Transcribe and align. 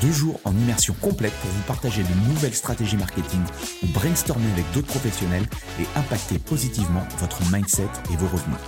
Deux 0.00 0.12
jours 0.12 0.38
en 0.44 0.52
immersion 0.52 0.94
complète 1.00 1.32
pour 1.40 1.50
vous 1.50 1.62
partager 1.62 2.02
de 2.02 2.28
nouvelles 2.28 2.54
stratégies 2.54 2.96
marketing 2.96 3.40
ou 3.82 3.86
brainstormer 3.88 4.50
avec 4.52 4.64
d'autres 4.72 4.86
professionnels 4.86 5.46
et 5.80 5.98
impacter 5.98 6.38
positivement 6.38 7.02
votre 7.18 7.40
mindset 7.52 7.88
et 8.12 8.16
vos 8.16 8.28
revenus. 8.28 8.58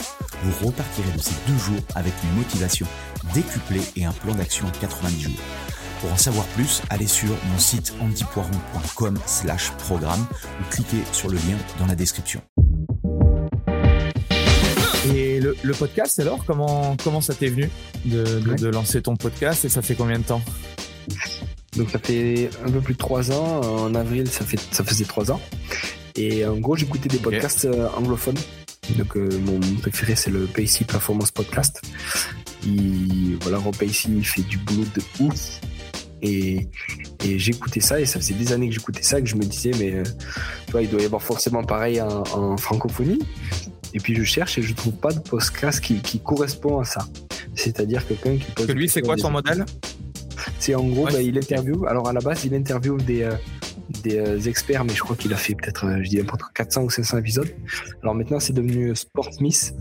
Vous 0.43 0.67
repartirez 0.67 1.13
de 1.13 1.21
ces 1.21 1.35
deux 1.47 1.59
jours 1.59 1.81
avec 1.95 2.13
une 2.25 2.37
motivation 2.37 2.87
décuplée 3.33 3.83
et 3.97 4.05
un 4.07 4.13
plan 4.13 4.35
d'action 4.35 4.67
en 4.67 4.71
90 4.71 5.21
jours. 5.23 5.41
Pour 6.01 6.13
en 6.13 6.17
savoir 6.17 6.47
plus, 6.47 6.83
allez 6.91 7.07
sur 7.07 7.29
mon 7.29 7.59
site 7.59 7.95
antipoiron.com 8.01 9.19
slash 9.27 9.71
programme 9.73 10.27
ou 10.61 10.65
cliquez 10.71 11.03
sur 11.13 11.29
le 11.29 11.37
lien 11.37 11.59
dans 11.79 11.87
la 11.87 11.95
description. 11.95 12.41
Et 15.15 15.41
le, 15.41 15.55
podcast 15.73 16.19
alors, 16.21 16.45
comment, 16.45 16.97
comment 17.03 17.21
ça 17.21 17.35
t'est 17.35 17.49
venu 17.49 17.71
de 18.05 18.67
lancer 18.69 19.01
ton 19.03 19.17
podcast 19.17 19.65
et 19.65 19.69
ça 19.69 19.83
fait 19.83 19.95
combien 19.95 20.19
de 20.19 20.25
temps? 20.25 20.43
Donc 21.77 21.91
ça 21.91 21.99
fait 21.99 22.51
un 22.65 22.71
peu 22.71 22.81
plus 22.81 22.95
de 22.95 22.99
trois 22.99 23.31
ans. 23.31 23.61
En 23.61 23.95
avril, 23.95 24.29
ça, 24.29 24.45
fait, 24.45 24.61
ça 24.73 24.85
faisait 24.85 25.05
trois 25.05 25.31
ans. 25.31 25.41
Et 26.17 26.45
en 26.45 26.57
gros, 26.57 26.77
j'écoutais 26.77 27.09
des 27.09 27.19
podcasts 27.19 27.65
euh, 27.65 27.89
anglophones. 27.97 28.39
Donc 28.97 29.17
euh, 29.17 29.29
mon 29.47 29.61
préféré, 29.79 30.17
c'est 30.17 30.31
le 30.31 30.47
Pacey 30.47 30.85
Performance 30.85 31.31
Podcast. 31.31 31.81
Il, 32.65 33.39
voilà, 33.41 33.59
Rob 33.59 33.77
Pacey, 33.77 34.09
il 34.11 34.27
fait 34.27 34.43
du 34.43 34.59
boulot 34.59 34.85
de 34.95 35.25
ouf. 35.25 35.61
Et, 36.23 36.69
et 37.25 37.39
j'écoutais 37.39 37.81
ça 37.81 37.99
et 37.99 38.05
ça 38.05 38.21
faisait 38.21 38.35
des 38.35 38.53
années 38.53 38.69
que 38.69 38.75
j'écoutais 38.75 39.03
ça 39.03 39.23
que 39.23 39.27
je 39.27 39.37
me 39.37 39.43
disais 39.43 39.71
mais 39.79 39.95
euh, 39.95 40.03
tu 40.67 40.73
vois 40.73 40.83
il 40.83 40.91
doit 40.91 41.01
y 41.01 41.07
avoir 41.07 41.23
forcément 41.23 41.65
pareil 41.65 41.99
en, 41.99 42.59
francophonie 42.59 43.21
et 43.95 44.01
puis 44.01 44.15
je 44.15 44.23
cherche 44.23 44.59
et 44.59 44.63
je 44.63 44.75
trouve 44.75 44.93
pas 44.93 45.15
de 45.15 45.21
podcast 45.21 45.81
qui, 45.81 46.03
qui 46.03 46.21
correspond 46.21 46.79
à 46.79 46.85
ça 46.85 47.07
c'est-à-dire 47.55 48.07
quelqu'un 48.07 48.37
qui 48.37 48.51
pose 48.55 48.67
que 48.67 48.73
lui 48.73 48.87
c'est 48.87 49.01
quoi 49.01 49.17
son 49.17 49.31
modèle? 49.31 49.65
C'est 50.61 50.75
en 50.75 50.87
gros, 50.87 51.07
bah, 51.07 51.23
il 51.23 51.37
interview. 51.37 51.87
Alors 51.87 52.07
à 52.07 52.13
la 52.13 52.21
base, 52.21 52.45
il 52.45 52.55
interview 52.55 52.99
des, 52.99 53.23
euh, 53.23 53.33
des 54.03 54.19
euh, 54.19 54.39
experts, 54.41 54.85
mais 54.85 54.93
je 54.93 55.01
crois 55.01 55.17
qu'il 55.17 55.33
a 55.33 55.37
fait 55.37 55.55
peut-être, 55.55 55.87
euh, 55.87 56.03
je 56.03 56.11
dis 56.11 56.21
entre 56.21 56.53
400 56.53 56.85
ou 56.85 56.91
500 56.91 57.19
épisodes. 57.19 57.49
Alors 58.03 58.15
maintenant, 58.15 58.39
c'est 58.39 58.53
devenu 58.53 58.95
Sportsmith. 58.95 59.75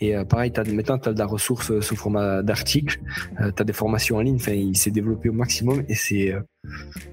Et 0.00 0.14
pareil, 0.28 0.52
as, 0.56 0.64
maintenant, 0.64 0.98
tu 0.98 1.08
as 1.08 1.14
de 1.14 1.18
la 1.18 1.24
ressource 1.24 1.80
sous 1.80 1.96
format 1.96 2.42
d'articles, 2.42 3.00
tu 3.38 3.62
as 3.62 3.64
des 3.64 3.72
formations 3.72 4.16
en 4.16 4.20
ligne, 4.20 4.36
enfin, 4.36 4.52
il 4.52 4.76
s'est 4.76 4.90
développé 4.90 5.30
au 5.30 5.32
maximum 5.32 5.82
et 5.88 5.94
c'est 5.94 6.34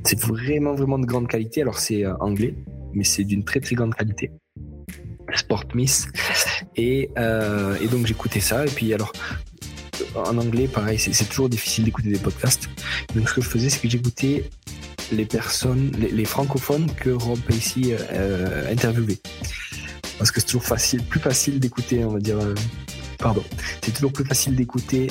c'est 0.03 0.19
vraiment, 0.19 0.73
vraiment 0.73 0.99
de 0.99 1.05
grande 1.05 1.27
qualité. 1.27 1.61
Alors 1.61 1.79
c'est 1.79 2.05
anglais, 2.05 2.55
mais 2.93 3.05
c'est 3.05 3.23
d'une 3.23 3.45
très, 3.45 3.61
très 3.61 3.75
grande 3.75 3.95
qualité. 3.95 4.31
Sportmiss. 5.33 6.07
Et, 6.75 7.11
et 7.15 7.87
donc 7.89 8.07
j'écoutais 8.07 8.41
ça. 8.41 8.65
Et 8.65 8.69
puis 8.69 8.93
alors, 8.93 9.13
en 10.15 10.37
anglais, 10.37 10.67
pareil, 10.67 10.99
c'est 10.99 11.25
toujours 11.25 11.49
difficile 11.49 11.85
d'écouter 11.85 12.09
des 12.09 12.19
podcasts. 12.19 12.69
Donc, 13.15 13.29
ce 13.29 13.35
que 13.35 13.41
je 13.41 13.49
faisais, 13.49 13.69
c'est 13.69 13.79
que 13.79 13.89
j'écoutais 13.89 14.49
les 15.11 15.25
personnes, 15.25 15.91
les, 15.99 16.25
francophones 16.25 16.87
que 16.93 17.09
Rob 17.09 17.39
Pacey 17.39 17.97
euh, 18.11 18.71
interviewait. 18.71 19.17
Parce 20.17 20.31
que 20.31 20.39
c'est 20.39 20.45
toujours 20.45 20.63
facile, 20.63 21.03
plus 21.03 21.19
facile 21.19 21.59
d'écouter, 21.59 22.05
on 22.05 22.11
va 22.11 22.19
dire, 22.19 22.39
euh, 22.39 22.53
pardon, 23.17 23.43
c'est 23.83 23.93
toujours 23.93 24.13
plus 24.13 24.25
facile 24.25 24.55
d'écouter 24.55 25.07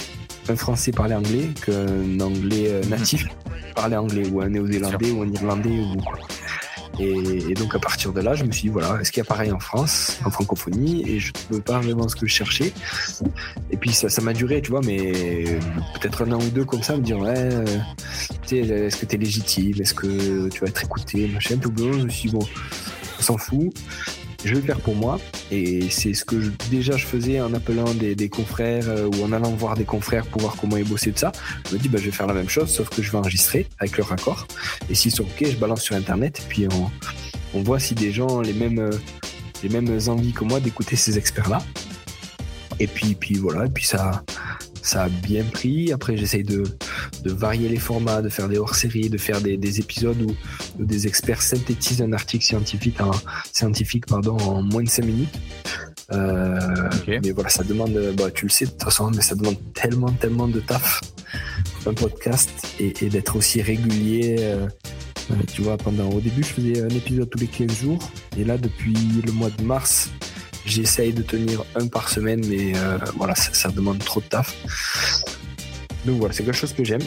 un 0.48 0.56
Français 0.56 0.90
parler 0.90 1.14
anglais 1.14 1.48
qu'un 1.64 2.20
Anglais 2.20 2.66
euh, 2.68 2.82
natif 2.84 3.26
parler 3.74 3.96
anglais, 3.96 4.26
ou 4.30 4.40
un 4.40 4.48
Néo-Zélandais, 4.48 5.10
ou 5.10 5.22
un 5.22 5.32
Irlandais, 5.32 5.70
ou 5.70 6.00
et, 6.98 7.54
donc 7.54 7.74
à 7.74 7.78
partir 7.78 8.12
de 8.12 8.20
là, 8.20 8.34
je 8.34 8.44
me 8.44 8.52
suis 8.52 8.62
dit, 8.62 8.68
voilà, 8.68 9.00
est-ce 9.00 9.12
qu'il 9.12 9.20
y 9.22 9.26
a 9.26 9.28
pareil 9.28 9.52
en 9.52 9.58
France, 9.58 10.18
en 10.24 10.30
francophonie? 10.30 11.08
Et 11.08 11.20
je 11.20 11.28
ne 11.28 11.32
trouvais 11.32 11.60
pas 11.60 11.78
vraiment 11.80 12.08
ce 12.08 12.16
que 12.16 12.26
je 12.26 12.32
cherchais. 12.32 12.72
Et 13.70 13.76
puis 13.76 13.92
ça, 13.92 14.08
ça 14.08 14.22
m'a 14.22 14.32
duré, 14.32 14.60
tu 14.60 14.70
vois, 14.70 14.80
mais 14.84 15.44
peut-être 15.94 16.24
un 16.24 16.32
an 16.32 16.38
ou 16.38 16.50
deux 16.50 16.64
comme 16.64 16.82
ça, 16.82 16.96
me 16.96 17.02
dire, 17.02 17.18
ouais, 17.18 17.34
euh, 17.36 17.64
est-ce 18.50 18.96
que 18.96 19.06
tu 19.06 19.14
es 19.14 19.18
légitime? 19.18 19.80
Est-ce 19.80 19.94
que 19.94 20.48
tu 20.48 20.60
vas 20.60 20.66
être 20.66 20.82
écouté? 20.82 21.28
Machin, 21.28 21.56
tout 21.56 21.70
bon. 21.70 21.92
Je 21.92 22.04
me 22.04 22.10
suis 22.10 22.28
dit, 22.30 22.36
bon, 22.36 22.46
on 23.18 23.22
s'en 23.22 23.38
fout 23.38 23.72
je 24.44 24.54
vais 24.54 24.60
le 24.60 24.66
faire 24.66 24.80
pour 24.80 24.94
moi. 24.94 25.18
Et 25.50 25.90
c'est 25.90 26.14
ce 26.14 26.24
que 26.24 26.36
déjà 26.70 26.96
je 26.96 27.04
faisais 27.04 27.40
en 27.40 27.52
appelant 27.54 27.92
des, 27.94 28.28
confrères 28.28 28.88
euh, 28.88 29.08
ou 29.08 29.24
en 29.24 29.32
allant 29.32 29.50
voir 29.50 29.76
des 29.76 29.84
confrères 29.84 30.26
pour 30.26 30.40
voir 30.40 30.56
comment 30.56 30.76
ils 30.76 30.88
bossaient 30.88 31.10
de 31.10 31.18
ça. 31.18 31.32
Je 31.68 31.74
me 31.74 31.80
dis, 31.80 31.88
bah, 31.88 31.98
je 31.98 32.06
vais 32.06 32.10
faire 32.12 32.26
la 32.26 32.34
même 32.34 32.48
chose, 32.48 32.70
sauf 32.70 32.88
que 32.88 33.02
je 33.02 33.10
vais 33.10 33.18
enregistrer 33.18 33.66
avec 33.78 33.96
leur 33.98 34.12
accord. 34.12 34.46
Et 34.88 34.94
s'ils 34.94 35.12
sont 35.12 35.24
OK, 35.24 35.44
je 35.44 35.56
balance 35.56 35.82
sur 35.82 35.96
Internet. 35.96 36.40
Et 36.44 36.48
puis 36.48 36.68
on, 36.72 36.90
on 37.58 37.62
voit 37.62 37.78
si 37.78 37.94
des 37.94 38.12
gens 38.12 38.28
ont 38.28 38.40
les 38.40 38.52
mêmes, 38.52 38.78
euh, 38.78 38.90
les 39.62 39.68
mêmes 39.68 39.98
envies 40.08 40.32
que 40.32 40.44
moi 40.44 40.60
d'écouter 40.60 40.96
ces 40.96 41.18
experts-là. 41.18 41.62
Et 42.78 42.86
puis, 42.86 43.14
puis 43.14 43.34
voilà, 43.34 43.66
et 43.66 43.68
puis 43.68 43.84
ça, 43.84 44.22
ça 44.82 45.04
a 45.04 45.08
bien 45.08 45.44
pris. 45.44 45.92
Après, 45.92 46.16
j'essaye 46.16 46.44
de, 46.44 46.64
de, 47.22 47.32
varier 47.32 47.68
les 47.68 47.78
formats, 47.78 48.22
de 48.22 48.28
faire 48.28 48.48
des 48.48 48.58
hors-séries, 48.58 49.10
de 49.10 49.18
faire 49.18 49.40
des, 49.40 49.56
des 49.56 49.80
épisodes 49.80 50.20
où, 50.22 50.34
des 50.82 51.06
experts 51.06 51.42
synthétisent 51.42 52.02
un 52.02 52.12
article 52.12 52.44
scientifique 52.44 53.00
en, 53.00 53.10
scientifique, 53.52 54.06
pardon, 54.06 54.36
en 54.38 54.62
moins 54.62 54.82
de 54.82 54.88
5 54.88 55.04
minutes. 55.04 55.40
Euh, 56.12 56.58
Mais 57.06 57.30
voilà, 57.30 57.50
ça 57.50 57.62
demande, 57.62 57.96
bah, 58.16 58.30
tu 58.32 58.46
le 58.46 58.50
sais 58.50 58.64
de 58.64 58.70
toute 58.70 58.82
façon, 58.82 59.10
mais 59.10 59.22
ça 59.22 59.34
demande 59.34 59.56
tellement, 59.74 60.10
tellement 60.10 60.48
de 60.48 60.60
taf, 60.60 61.00
un 61.86 61.94
podcast, 61.94 62.50
et, 62.78 62.92
et 63.04 63.08
d'être 63.08 63.36
aussi 63.36 63.62
régulier. 63.62 64.36
Euh, 64.40 64.66
euh, 65.30 65.34
tu 65.52 65.62
vois, 65.62 65.76
pendant, 65.76 66.08
au 66.10 66.20
début, 66.20 66.42
je 66.42 66.48
faisais 66.48 66.82
un 66.82 66.88
épisode 66.88 67.30
tous 67.30 67.38
les 67.38 67.46
15 67.46 67.82
jours, 67.82 68.10
et 68.36 68.44
là, 68.44 68.58
depuis 68.58 68.94
le 69.24 69.30
mois 69.30 69.50
de 69.50 69.62
mars, 69.62 70.10
J'essaye 70.66 71.12
de 71.12 71.22
tenir 71.22 71.64
un 71.74 71.86
par 71.86 72.08
semaine, 72.08 72.44
mais 72.46 72.72
euh, 72.76 72.98
voilà, 73.16 73.34
ça, 73.34 73.70
demande 73.70 73.98
trop 73.98 74.20
de 74.20 74.26
taf. 74.26 74.54
Donc 76.04 76.18
voilà, 76.18 76.32
c'est 76.32 76.44
quelque 76.44 76.56
chose 76.56 76.72
que 76.72 76.84
j'aime 76.84 77.02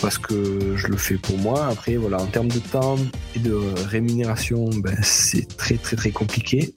parce 0.00 0.18
que 0.18 0.76
je 0.76 0.86
le 0.86 0.96
fais 0.96 1.16
pour 1.16 1.38
moi. 1.38 1.66
Après, 1.66 1.96
voilà, 1.96 2.18
en 2.20 2.26
termes 2.26 2.48
de 2.48 2.58
temps 2.58 2.96
et 3.34 3.38
de 3.38 3.54
rémunération, 3.88 4.68
ben, 4.70 4.96
c'est 5.02 5.56
très 5.56 5.76
très 5.76 5.96
très 5.96 6.10
compliqué. 6.10 6.72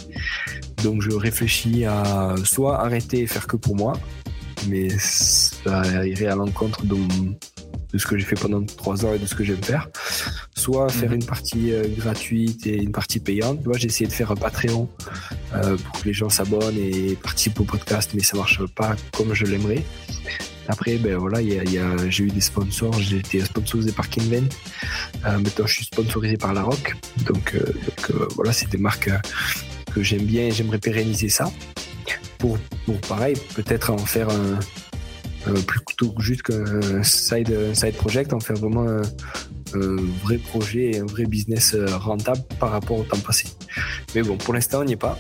Donc 0.84 1.02
je 1.02 1.12
réfléchis 1.12 1.86
à 1.86 2.36
soit 2.44 2.82
arrêter 2.82 3.20
et 3.20 3.28
faire 3.28 3.48
que 3.48 3.56
pour 3.56 3.76
moi, 3.76 3.94
mais 4.68 4.90
ça 4.98 6.06
irait 6.06 6.28
à 6.28 6.36
l'encontre 6.36 6.86
de, 6.86 6.96
de 7.94 7.98
ce 7.98 8.06
que 8.06 8.18
j'ai 8.18 8.26
fait 8.26 8.40
pendant 8.40 8.64
trois 8.64 9.06
ans 9.06 9.14
et 9.14 9.20
de 9.20 9.26
ce 9.26 9.36
que 9.36 9.44
j'aime 9.44 9.64
faire. 9.64 9.90
Soit 10.56 10.90
faire 10.90 11.10
mhm. 11.10 11.16
une 11.16 11.26
partie 11.26 11.74
euh, 11.74 11.84
gratuite 11.98 12.66
et 12.68 12.78
une 12.78 12.92
partie 12.92 13.20
payante. 13.20 13.62
Vois, 13.64 13.78
j'ai 13.78 13.88
essayé 13.88 14.08
de 14.08 14.14
faire 14.14 14.32
un 14.32 14.36
Patreon 14.36 14.90
euh, 15.54 15.78
pour 15.78 16.02
que 16.02 16.08
les 16.08 16.14
gens 16.14 16.30
s'abonnent 16.30 16.78
et 16.78 17.16
participent 17.16 17.60
au 17.60 17.64
podcast, 17.64 18.12
mais 18.14 18.24
ça 18.24 18.38
marche 18.38 18.66
pas 18.76 18.96
comme 19.16 19.34
je 19.34 19.46
l'aimerais. 19.46 19.84
Après, 20.72 20.98
ben 20.98 21.18
voilà, 21.18 21.40
j'ai 22.10 22.24
eu 22.24 22.30
des 22.30 22.42
sponsors. 22.42 22.94
J'ai 23.00 23.18
été 23.18 23.42
sponsorisé 23.42 23.92
par 23.92 24.10
Kinvent. 24.10 24.48
Euh, 25.26 25.38
maintenant, 25.38 25.66
je 25.66 25.74
suis 25.74 25.86
sponsorisé 25.86 26.38
par 26.38 26.54
La 26.54 26.64
Rock. 26.64 26.96
Donc, 27.26 27.56
donc 27.56 28.12
voilà, 28.36 28.54
c'est 28.54 28.70
des 28.70 28.78
marques 28.78 29.12
que 29.94 30.02
j'aime 30.02 30.24
bien 30.24 30.44
et 30.44 30.52
j'aimerais 30.52 30.80
pérenniser 30.80 31.30
ça. 31.30 31.52
Pour, 32.38 32.58
pour 32.86 33.00
pareil, 33.02 33.36
peut-être 33.54 33.92
en 33.92 33.98
faire 33.98 34.30
un, 34.30 34.60
euh, 35.48 35.54
plutôt 35.86 36.14
juste 36.20 36.44
qu'un 36.44 37.04
side, 37.04 37.74
side 37.74 37.96
project, 37.96 38.34
en 38.34 38.40
faire 38.40 38.58
vraiment 38.58 38.88
un, 38.88 39.02
vrai 40.24 40.38
projet 40.38 40.92
et 40.92 41.00
un 41.00 41.06
vrai 41.06 41.26
business 41.26 41.74
euh, 41.74 41.86
rentable 41.98 42.42
par 42.60 42.72
rapport 42.72 43.00
au 43.00 43.04
temps 43.04 43.20
passé. 43.20 43.48
Mais 44.14 44.22
bon, 44.22 44.38
pour 44.38 44.54
l'instant, 44.54 44.82
on 44.82 44.84
n'y 44.84 44.94
est 44.94 44.98
pas 44.98 45.18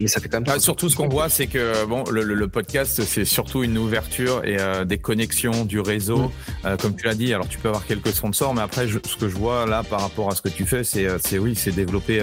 mais 0.00 0.06
ça 0.08 0.20
fait 0.20 0.28
quand 0.28 0.40
même. 0.40 0.60
surtout, 0.60 0.88
ce 0.88 0.96
qu'on 0.96 1.08
voit, 1.08 1.28
c'est 1.28 1.46
que 1.46 1.84
bon, 1.86 2.04
le, 2.10 2.22
le 2.22 2.48
podcast, 2.48 3.02
c'est 3.04 3.24
surtout 3.24 3.62
une 3.62 3.78
ouverture 3.78 4.42
et 4.44 4.56
euh, 4.58 4.84
des 4.84 4.98
connexions 4.98 5.64
du 5.64 5.80
réseau, 5.80 6.18
mm. 6.18 6.30
euh, 6.64 6.76
comme 6.76 6.94
tu 6.94 7.06
l'as 7.06 7.14
dit. 7.14 7.32
Alors, 7.32 7.48
tu 7.48 7.58
peux 7.58 7.68
avoir 7.68 7.86
quelques 7.86 8.12
sponsors, 8.12 8.54
mais 8.54 8.62
après, 8.62 8.86
ce 8.88 9.16
que 9.16 9.28
je 9.28 9.36
vois 9.36 9.66
là 9.66 9.82
par 9.82 10.00
rapport 10.00 10.30
à 10.30 10.34
ce 10.34 10.42
que 10.42 10.48
tu 10.48 10.64
fais, 10.64 10.84
c'est, 10.84 11.06
euh, 11.06 11.18
c'est 11.22 11.38
oui, 11.38 11.54
c'est 11.54 11.72
développer, 11.72 12.22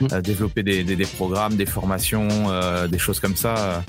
mm. 0.00 0.20
développer 0.20 0.62
des, 0.62 0.84
des, 0.84 0.96
des, 0.96 1.06
programmes, 1.06 1.56
des 1.56 1.66
formations, 1.66 2.28
des 2.88 2.98
choses 2.98 3.20
comme 3.20 3.36
ça. 3.36 3.84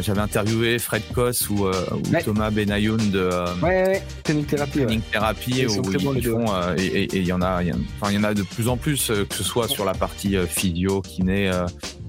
J'avais 0.00 0.20
interviewé 0.20 0.78
Fred 0.78 1.02
Koss 1.14 1.48
ou, 1.50 1.66
ou 1.66 2.22
Thomas 2.24 2.50
Benayoun 2.50 3.10
de 3.10 3.30
ouais, 3.62 3.86
ouais. 3.86 4.02
Training 4.22 4.44
Therapy 4.44 5.66
où 5.66 5.92
ils, 5.92 6.00
font 6.00 6.50
et 6.76 7.08
il 7.16 7.26
y 7.26 7.32
en 7.32 7.42
a, 7.42 7.62
enfin, 8.00 8.12
il 8.12 8.14
y 8.14 8.18
en 8.18 8.24
a 8.24 8.34
de 8.34 8.42
plus 8.42 8.68
en 8.68 8.76
plus, 8.76 9.10
que 9.28 9.34
ce 9.34 9.44
soit 9.44 9.68
sur 9.68 9.84
la 9.84 9.94
partie 9.94 10.36
physio, 10.48 11.00
kiné. 11.02 11.50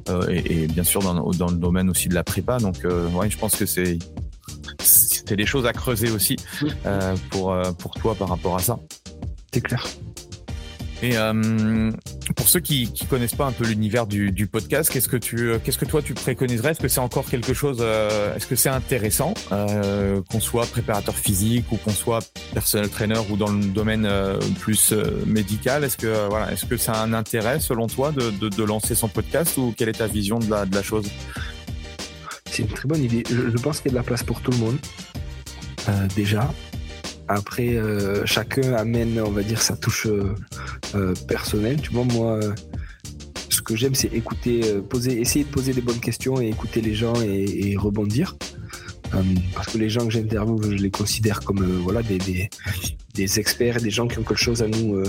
Euh, 0.10 0.28
et, 0.30 0.68
bien 0.68 0.84
sûr 0.84 1.02
dans, 1.02 1.14
dans, 1.32 1.50
le 1.50 1.58
domaine 1.58 1.90
aussi 1.90 2.08
de 2.08 2.14
la 2.14 2.24
prépa. 2.24 2.58
Donc, 2.60 2.86
euh, 2.86 3.08
ouais, 3.10 3.30
je 3.30 3.38
pense 3.38 3.56
que 3.56 3.66
c'est 3.66 4.00
c'était 4.80 5.36
des 5.36 5.46
choses 5.46 5.66
à 5.66 5.74
creuser 5.74 6.10
aussi 6.10 6.38
euh, 6.86 7.16
pour 7.30 7.56
pour 7.78 7.92
toi 7.96 8.16
par 8.16 8.30
rapport 8.30 8.56
à 8.56 8.60
ça. 8.60 8.80
C'est 9.54 9.62
clair. 9.62 9.86
Et 11.02 11.16
pour 12.36 12.50
ceux 12.50 12.60
qui 12.60 12.92
ne 13.02 13.08
connaissent 13.08 13.36
pas 13.36 13.46
un 13.46 13.52
peu 13.52 13.66
l'univers 13.66 14.08
du, 14.08 14.48
podcast, 14.48 14.90
qu'est-ce 14.92 15.10
que 15.10 15.18
tu 15.18 15.52
qu'est-ce 15.64 15.78
que 15.78 15.86
toi 15.86 16.02
tu 16.02 16.14
préconiserais? 16.14 16.72
Est-ce 16.72 16.80
que 16.80 16.88
c'est 16.88 17.00
encore 17.00 17.26
quelque 17.30 17.54
chose 17.54 17.80
euh, 17.82 18.36
Est-ce 18.36 18.48
que 18.48 18.56
c'est 18.56 18.70
intéressant 18.70 19.34
euh, 19.52 20.22
qu'on 20.30 20.40
soit 20.40 20.66
préparateur 20.66 21.16
physique 21.16 21.72
ou 21.72 21.78
qu'on 21.78 21.92
soit 21.92 22.20
personnel 22.54 22.90
trainer 22.90 23.20
ou 23.30 23.38
dans 23.38 23.52
le 23.52 23.66
domaine 23.66 24.06
euh, 24.06 24.40
plus 24.60 24.94
médical? 25.26 25.84
Est-ce 25.84 25.98
que 25.98 26.28
voilà, 26.30 26.52
est-ce 26.52 26.66
que 26.66 26.78
ça 26.78 27.02
un 27.02 27.14
intérêt 27.14 27.60
selon 27.60 27.88
toi 27.88 28.12
de, 28.12 28.32
de, 28.32 28.64
lancer 28.64 28.96
son 28.96 29.08
podcast 29.08 29.58
ou 29.58 29.74
quelle 29.78 29.90
est 29.90 30.00
ta 30.00 30.08
vision 30.08 30.40
de 30.40 30.50
la, 30.50 30.66
de 30.66 30.76
la 30.76 30.84
chose? 30.84 31.10
C'est 32.50 32.64
une 32.64 32.70
très 32.70 32.88
bonne 32.88 33.04
idée. 33.04 33.24
Je, 33.30 33.50
je 33.52 33.58
pense 33.58 33.82
qu'il 33.82 33.92
y 33.92 33.96
a 33.96 33.98
de 33.98 33.98
la 33.98 34.04
place 34.04 34.24
pour 34.24 34.42
tout 34.42 34.52
le 34.52 34.58
monde. 34.58 34.78
déjà, 36.16 36.50
après, 37.28 37.76
euh, 37.76 38.26
chacun 38.26 38.74
amène, 38.74 39.20
on 39.20 39.32
va 39.32 39.44
dire, 39.44 39.62
sa 39.62 39.76
touche 39.76 40.08
euh, 40.96 40.98
euh, 40.98 41.14
personnelle. 41.28 41.80
Tu 41.82 41.92
vois, 41.92 42.04
moi, 42.06 42.40
ce 43.50 43.62
que 43.62 43.76
j'aime, 43.76 43.96
c'est 43.96 44.14
écouter, 44.14 44.62
poser, 44.90 45.20
essayer 45.20 45.46
de 45.46 45.50
poser 45.50 45.74
des 45.74 45.82
bonnes 45.82 46.00
questions 46.00 46.42
et 46.42 46.48
écouter 46.48 46.82
les 46.82 46.96
gens 46.96 47.14
et, 47.22 47.76
rebondir. 47.78 48.36
parce 49.56 49.68
que 49.72 49.78
les 49.78 49.90
gens 49.90 50.06
que 50.06 50.12
j'interviewe, 50.12 50.72
je 50.72 50.84
les 50.84 50.92
considère 50.92 51.40
comme 51.42 51.64
voilà 51.84 52.02
des, 52.04 52.50
experts, 53.40 53.82
des 53.82 53.90
gens 53.90 54.08
qui 54.08 54.20
ont 54.20 54.24
quelque 54.24 54.36
chose 54.36 54.62
à 54.62 54.68
nous 54.68 55.02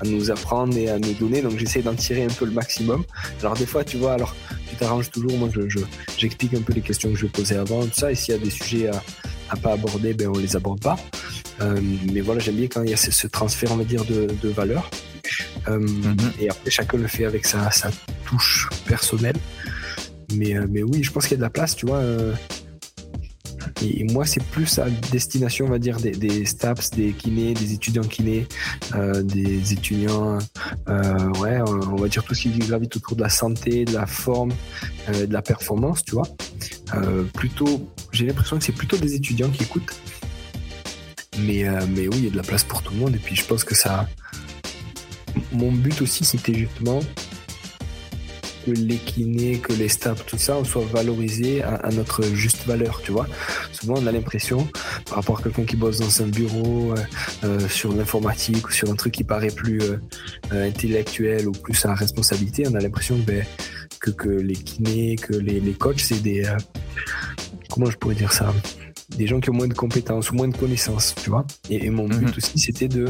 à 0.00 0.06
nous 0.06 0.30
apprendre 0.30 0.76
et 0.76 0.88
à 0.88 0.98
nous 0.98 1.12
donner. 1.14 1.42
Donc 1.42 1.58
j'essaie 1.58 1.82
d'en 1.82 1.94
tirer 1.94 2.24
un 2.24 2.28
peu 2.28 2.44
le 2.44 2.52
maximum. 2.52 3.04
Alors 3.40 3.54
des 3.54 3.66
fois, 3.66 3.84
tu 3.84 3.96
vois, 3.96 4.14
alors 4.14 4.34
tu 4.68 4.76
t'arranges 4.76 5.10
toujours. 5.10 5.36
Moi, 5.36 5.48
je, 5.54 5.80
j'explique 6.18 6.54
un 6.54 6.62
peu 6.62 6.72
les 6.72 6.80
questions 6.80 7.10
que 7.10 7.16
je 7.16 7.26
vais 7.26 7.32
poser 7.32 7.56
avant, 7.56 7.84
tout 7.84 7.92
ça. 7.94 8.10
Et 8.10 8.14
s'il 8.14 8.34
y 8.34 8.38
a 8.38 8.40
des 8.40 8.50
sujets 8.50 8.88
à, 8.88 9.02
à 9.50 9.56
pas 9.56 9.72
aborder, 9.72 10.14
ben 10.14 10.28
on 10.28 10.38
les 10.38 10.56
aborde 10.56 10.80
pas. 10.80 10.96
Euh, 11.60 11.80
mais 12.12 12.20
voilà, 12.20 12.40
j'aime 12.40 12.56
bien 12.56 12.68
quand 12.68 12.82
il 12.82 12.90
y 12.90 12.94
a 12.94 12.96
ce, 12.96 13.26
transfert, 13.26 13.72
on 13.72 13.76
va 13.76 13.84
dire, 13.84 14.04
de, 14.04 14.48
valeur. 14.48 14.90
Euh, 15.68 15.78
mhm. 15.78 16.16
Et 16.40 16.50
après, 16.50 16.70
chacun 16.70 16.98
le 16.98 17.06
fait 17.06 17.24
avec 17.24 17.46
sa, 17.46 17.70
touche 18.24 18.68
personnelle. 18.86 19.36
Mais, 20.34 20.56
euh, 20.56 20.66
mais 20.68 20.82
oui, 20.82 21.02
je 21.02 21.10
pense 21.10 21.24
qu'il 21.24 21.32
y 21.32 21.34
a 21.34 21.38
de 21.38 21.42
la 21.42 21.50
place, 21.50 21.76
tu 21.76 21.86
vois. 21.86 22.02
Et, 23.82 24.04
moi, 24.04 24.26
c'est 24.26 24.42
plus 24.42 24.78
à 24.78 24.88
destination, 25.10 25.66
on 25.66 25.70
va 25.70 25.78
dire, 25.78 25.98
des, 25.98 26.10
des 26.10 26.44
STAPS, 26.44 26.90
des 26.90 27.12
kinés, 27.12 27.54
des 27.54 27.72
étudiants 27.72 28.02
kinés, 28.02 28.46
des 29.22 29.72
étudiants, 29.72 30.38
ouais, 31.40 31.60
on 31.66 31.96
va 31.96 32.08
dire 32.08 32.22
tout 32.24 32.34
ce 32.34 32.42
qui 32.42 32.58
gravite 32.58 32.96
autour 32.96 33.16
de 33.16 33.22
la 33.22 33.30
santé, 33.30 33.84
de 33.84 33.92
la 33.92 34.06
forme, 34.06 34.52
de 35.08 35.32
la 35.32 35.42
performance, 35.42 36.04
tu 36.04 36.12
vois. 36.12 36.28
plutôt, 37.32 37.90
j'ai 38.12 38.26
l'impression 38.26 38.58
que 38.58 38.64
c'est 38.64 38.72
plutôt 38.72 38.96
des 38.96 39.14
étudiants 39.14 39.50
qui 39.50 39.62
écoutent 39.62 39.94
mais, 41.38 41.66
euh, 41.66 41.80
mais 41.88 42.08
oui, 42.08 42.16
il 42.18 42.24
y 42.24 42.28
a 42.28 42.30
de 42.30 42.36
la 42.36 42.42
place 42.42 42.64
pour 42.64 42.82
tout 42.82 42.92
le 42.92 43.00
monde. 43.00 43.14
Et 43.14 43.18
puis 43.18 43.34
je 43.36 43.44
pense 43.44 43.64
que 43.64 43.74
ça. 43.74 44.08
Mon 45.52 45.72
but 45.72 46.00
aussi, 46.02 46.24
c'était 46.24 46.54
justement 46.54 47.00
que 48.64 48.70
les 48.70 48.96
kinés, 48.96 49.58
que 49.58 49.72
les 49.72 49.88
staps, 49.88 50.24
tout 50.26 50.38
ça, 50.38 50.56
on 50.56 50.64
soit 50.64 50.84
valorisé 50.84 51.62
à, 51.62 51.90
notre 51.92 52.22
juste 52.22 52.66
valeur, 52.66 53.00
tu 53.02 53.12
vois. 53.12 53.26
Souvent, 53.72 53.94
on 53.98 54.06
a 54.06 54.12
l'impression, 54.12 54.66
par 55.06 55.16
rapport 55.16 55.40
à 55.40 55.42
quelqu'un 55.42 55.64
qui 55.64 55.76
bosse 55.76 55.98
dans 55.98 56.22
un 56.22 56.28
bureau, 56.28 56.92
euh, 56.92 56.96
euh, 57.44 57.68
sur 57.68 57.92
l'informatique 57.92 58.66
ou 58.68 58.72
sur 58.72 58.90
un 58.90 58.94
truc 58.94 59.12
qui 59.12 59.24
paraît 59.24 59.48
plus 59.48 59.80
intellectuel 60.50 61.48
ou 61.48 61.52
plus 61.52 61.84
à 61.84 61.94
responsabilité, 61.94 62.64
on 62.68 62.74
a 62.74 62.80
l'impression 62.80 63.18
ben, 63.18 63.44
que, 64.00 64.10
que 64.10 64.28
les 64.28 64.56
kinés, 64.56 65.16
que 65.16 65.34
les, 65.34 65.60
les 65.60 65.72
coachs, 65.72 66.00
c'est 66.00 66.22
des... 66.22 66.50
comment 67.70 67.90
je 67.90 67.96
pourrais 67.96 68.14
dire 68.14 68.32
ça? 68.32 68.52
Des 69.16 69.26
gens 69.26 69.40
qui 69.40 69.50
ont 69.50 69.54
moins 69.54 69.68
de 69.68 69.74
compétences 69.74 70.30
ou 70.30 70.34
moins 70.34 70.48
de 70.48 70.56
connaissances, 70.56 71.14
tu 71.22 71.30
vois. 71.30 71.46
Et, 71.70 71.90
mon 71.90 72.08
but 72.08 72.22
mhm. 72.22 72.34
aussi, 72.36 72.58
c'était 72.58 72.88
de 72.88 73.06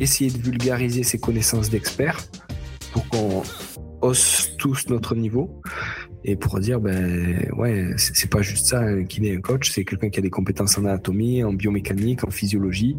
essayer 0.00 0.30
de 0.30 0.38
vulgariser 0.38 1.02
ces 1.02 1.18
connaissances 1.18 1.70
d'experts 1.70 2.18
pour 2.92 3.08
qu'on 3.08 3.42
hausse 4.00 4.50
tous 4.58 4.88
notre 4.88 5.14
niveau 5.14 5.60
et 6.24 6.36
pour 6.36 6.60
dire 6.60 6.80
ben 6.80 7.50
ouais 7.56 7.92
c'est 7.96 8.30
pas 8.30 8.42
juste 8.42 8.66
ça 8.66 8.80
un 8.80 9.04
kiné 9.04 9.36
un 9.36 9.40
coach 9.40 9.70
c'est 9.70 9.84
quelqu'un 9.84 10.08
qui 10.08 10.18
a 10.18 10.22
des 10.22 10.30
compétences 10.30 10.78
en 10.78 10.84
anatomie 10.84 11.42
en 11.42 11.52
biomécanique 11.52 12.24
en 12.24 12.30
physiologie 12.30 12.96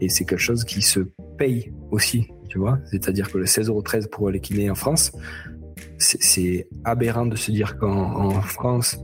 et 0.00 0.08
c'est 0.08 0.24
quelque 0.24 0.40
chose 0.40 0.64
qui 0.64 0.82
se 0.82 1.00
paye 1.38 1.72
aussi 1.90 2.28
tu 2.50 2.58
vois. 2.58 2.78
C'est 2.90 3.08
à 3.08 3.12
dire 3.12 3.30
que 3.30 3.38
le 3.38 3.44
16,13€ 3.44 4.08
pour 4.10 4.28
les 4.28 4.40
kinés 4.40 4.70
en 4.70 4.74
France 4.74 5.12
c'est 6.00 6.66
aberrant 6.84 7.26
de 7.26 7.36
se 7.36 7.50
dire 7.50 7.78
qu'en 7.78 8.40
France, 8.40 8.96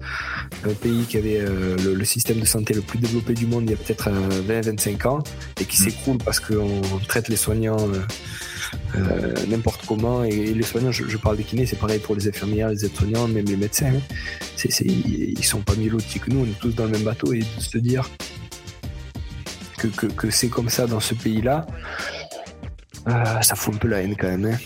un 0.64 0.72
pays 0.72 1.04
qui 1.04 1.19
avait 1.19 1.40
euh, 1.40 1.76
le, 1.94 2.04
système 2.04 2.40
de 2.40 2.46
santé 2.46 2.72
le 2.72 2.81
plus 2.81 2.98
développé 2.98 3.34
du 3.34 3.46
monde 3.46 3.64
il 3.66 3.70
y 3.70 3.75
a 3.75 3.76
peut-être 3.76 4.08
20-25 4.08 5.06
euh, 5.06 5.08
ans 5.10 5.19
et 5.60 5.64
qui 5.64 5.81
mm. 5.81 5.84
s'écroule 5.84 6.19
parce 6.19 6.40
qu'on 6.40 6.81
traite 7.06 7.28
les 7.28 7.37
soignants 7.37 7.76
euh, 8.96 9.34
n'importe 9.48 9.84
comment 9.87 10.25
et, 10.25 10.31
les 10.31 10.62
soignants, 10.62 10.93
je, 10.93 11.16
parle 11.19 11.37
des 11.37 11.44
kinés, 11.44 11.66
c'est 11.66 11.78
pareil 11.78 11.98
pour 11.98 12.14
les 12.14 12.28
infirmières, 12.28 12.70
les 12.70 12.84
aides-soignants, 12.84 13.28
même 13.28 13.44
les 13.44 13.56
médecins. 13.56 13.93
Hein. 13.94 14.64
ils 14.84 15.44
sont 15.44 15.60
pas 15.60 15.75
mieux 15.75 15.90
lotis 15.90 16.20
que 16.20 16.31
nous, 16.31 16.40
on 16.40 16.46
est 16.46 16.58
tous 16.58 16.75
dans 16.75 16.84
le 16.84 16.90
même 16.90 17.04
bateau 17.04 17.32
et 17.32 17.40
de 17.40 17.60
se 17.60 17.78
dire 17.78 18.08
que, 19.76 20.31
c'est 20.31 20.48
comme 20.48 20.69
ça 20.69 20.87
dans 20.87 21.00
ce 21.00 21.14
pays-là, 21.14 21.66
ça 23.43 23.54
fout 23.54 23.75
un 23.75 23.78
peu 23.78 23.88
la 23.88 24.02
haine 24.02 24.16
quand 24.16 24.28
même. 24.28 24.46
Hein. 24.46 24.56